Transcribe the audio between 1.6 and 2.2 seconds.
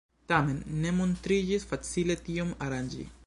facile